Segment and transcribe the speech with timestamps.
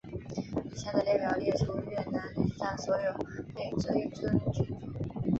[0.67, 3.13] 以下的列表列出越南历史上所有
[3.53, 4.65] 被追尊君主。